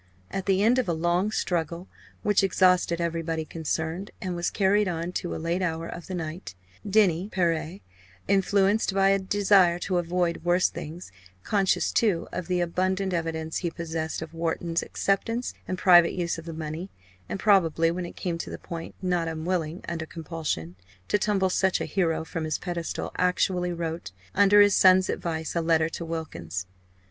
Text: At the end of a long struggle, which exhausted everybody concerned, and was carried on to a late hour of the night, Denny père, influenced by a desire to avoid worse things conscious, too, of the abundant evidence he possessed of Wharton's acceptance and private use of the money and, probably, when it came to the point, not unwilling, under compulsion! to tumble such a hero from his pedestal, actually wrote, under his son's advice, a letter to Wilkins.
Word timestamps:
At 0.31 0.47
the 0.47 0.63
end 0.63 0.79
of 0.79 0.89
a 0.89 0.93
long 0.93 1.29
struggle, 1.29 1.87
which 2.23 2.41
exhausted 2.43 2.99
everybody 2.99 3.45
concerned, 3.45 4.09
and 4.19 4.35
was 4.35 4.49
carried 4.49 4.87
on 4.87 5.11
to 5.11 5.35
a 5.35 5.37
late 5.37 5.61
hour 5.61 5.85
of 5.87 6.07
the 6.07 6.15
night, 6.15 6.55
Denny 6.89 7.29
père, 7.31 7.81
influenced 8.27 8.95
by 8.95 9.09
a 9.09 9.19
desire 9.19 9.77
to 9.77 9.99
avoid 9.99 10.43
worse 10.43 10.69
things 10.69 11.11
conscious, 11.43 11.91
too, 11.91 12.27
of 12.31 12.47
the 12.47 12.61
abundant 12.61 13.13
evidence 13.13 13.57
he 13.57 13.69
possessed 13.69 14.23
of 14.23 14.33
Wharton's 14.33 14.81
acceptance 14.81 15.53
and 15.67 15.77
private 15.77 16.13
use 16.13 16.39
of 16.39 16.45
the 16.45 16.51
money 16.51 16.89
and, 17.29 17.39
probably, 17.39 17.91
when 17.91 18.07
it 18.07 18.15
came 18.15 18.39
to 18.39 18.49
the 18.49 18.57
point, 18.57 18.95
not 19.03 19.27
unwilling, 19.27 19.85
under 19.87 20.07
compulsion! 20.07 20.75
to 21.09 21.19
tumble 21.19 21.51
such 21.51 21.79
a 21.79 21.85
hero 21.85 22.25
from 22.25 22.43
his 22.45 22.57
pedestal, 22.57 23.11
actually 23.17 23.71
wrote, 23.71 24.13
under 24.33 24.61
his 24.61 24.73
son's 24.73 25.09
advice, 25.11 25.55
a 25.55 25.61
letter 25.61 25.89
to 25.89 26.03
Wilkins. 26.03 26.65